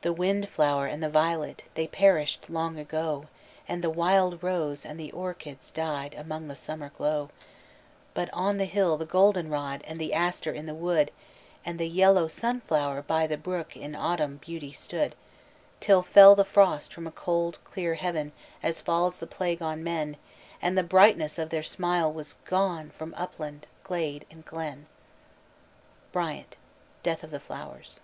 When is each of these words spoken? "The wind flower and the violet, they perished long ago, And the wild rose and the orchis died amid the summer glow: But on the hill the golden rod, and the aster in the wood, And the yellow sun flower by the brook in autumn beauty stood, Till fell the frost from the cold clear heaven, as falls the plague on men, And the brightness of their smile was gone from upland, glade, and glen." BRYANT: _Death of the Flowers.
"The 0.00 0.14
wind 0.14 0.48
flower 0.48 0.86
and 0.86 1.02
the 1.02 1.10
violet, 1.10 1.64
they 1.74 1.86
perished 1.86 2.48
long 2.48 2.78
ago, 2.78 3.26
And 3.68 3.84
the 3.84 3.90
wild 3.90 4.42
rose 4.42 4.86
and 4.86 4.98
the 4.98 5.12
orchis 5.12 5.70
died 5.70 6.14
amid 6.16 6.48
the 6.48 6.56
summer 6.56 6.88
glow: 6.96 7.28
But 8.14 8.30
on 8.32 8.56
the 8.56 8.64
hill 8.64 8.96
the 8.96 9.04
golden 9.04 9.50
rod, 9.50 9.82
and 9.86 10.00
the 10.00 10.14
aster 10.14 10.50
in 10.50 10.64
the 10.64 10.72
wood, 10.74 11.10
And 11.62 11.78
the 11.78 11.90
yellow 11.90 12.26
sun 12.26 12.62
flower 12.62 13.02
by 13.02 13.26
the 13.26 13.36
brook 13.36 13.76
in 13.76 13.94
autumn 13.94 14.38
beauty 14.38 14.72
stood, 14.72 15.14
Till 15.78 16.02
fell 16.02 16.34
the 16.34 16.42
frost 16.42 16.94
from 16.94 17.04
the 17.04 17.10
cold 17.10 17.58
clear 17.62 17.96
heaven, 17.96 18.32
as 18.62 18.80
falls 18.80 19.18
the 19.18 19.26
plague 19.26 19.60
on 19.60 19.84
men, 19.84 20.16
And 20.62 20.78
the 20.78 20.82
brightness 20.82 21.38
of 21.38 21.50
their 21.50 21.62
smile 21.62 22.10
was 22.10 22.38
gone 22.46 22.92
from 22.96 23.12
upland, 23.14 23.66
glade, 23.84 24.24
and 24.30 24.42
glen." 24.42 24.86
BRYANT: 26.12 26.56
_Death 27.04 27.22
of 27.22 27.30
the 27.30 27.38
Flowers. 27.40 28.00